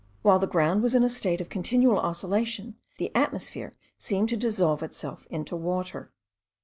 While 0.23 0.39
the 0.39 0.47
ground 0.47 0.81
was 0.81 0.95
in 0.95 1.03
a 1.03 1.09
state 1.11 1.41
of 1.41 1.49
continual 1.49 1.99
oscillation, 1.99 2.73
the 2.97 3.15
atmosphere 3.15 3.71
seemed 3.99 4.29
to 4.29 4.35
dissolve 4.35 4.81
itself 4.81 5.27
into 5.29 5.55
water. 5.55 6.11